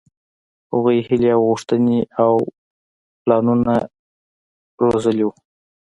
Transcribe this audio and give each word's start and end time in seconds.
هغوۍ 0.71 0.97
هيلې 1.07 1.29
او 1.35 1.41
غوښتنې 1.49 1.99
او 2.23 2.33
پلانونه 3.23 3.75
روزلي 4.85 5.23
وو. 5.25 5.31